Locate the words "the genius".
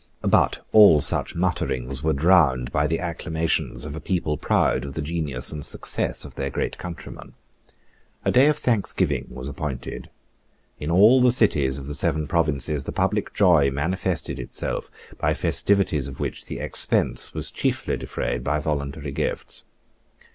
4.95-5.51